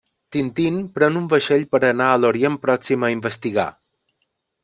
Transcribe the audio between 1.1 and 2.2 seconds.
un vaixell per anar a